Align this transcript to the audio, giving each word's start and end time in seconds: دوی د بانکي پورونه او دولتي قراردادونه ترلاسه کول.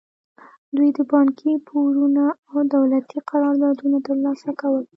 دوی 0.75 0.89
د 0.97 0.99
بانکي 1.11 1.51
پورونه 1.67 2.25
او 2.49 2.57
دولتي 2.75 3.17
قراردادونه 3.29 3.97
ترلاسه 4.07 4.49
کول. 4.59 4.83